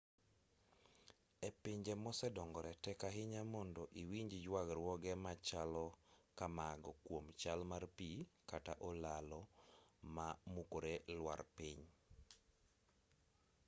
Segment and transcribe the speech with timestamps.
[1.47, 5.85] e pinje mosedongore tek ahinya mondo iwinj yuagruoge machalo
[6.37, 8.09] kamago kuom chal mar pi
[8.49, 9.41] kata olalo
[10.15, 11.81] ma mukore lwar piny